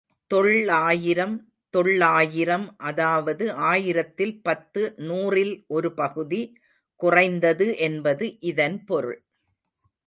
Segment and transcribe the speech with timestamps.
[0.31, 1.35] தொள் ஆயிரம்
[1.73, 6.41] தொள்ளாயிரம் அதாவது ஆயிரத்தில் பத்து நூறில் ஒரு பகுதி
[6.99, 9.19] குறைந்தது என்பது இதன் பொருள்.